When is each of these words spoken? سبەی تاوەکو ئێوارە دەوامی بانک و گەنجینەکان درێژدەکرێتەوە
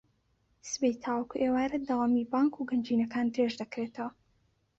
سبەی 0.71 0.99
تاوەکو 1.03 1.41
ئێوارە 1.41 1.77
دەوامی 1.87 2.29
بانک 2.31 2.53
و 2.55 2.67
گەنجینەکان 2.69 3.27
درێژدەکرێتەوە 3.33 4.11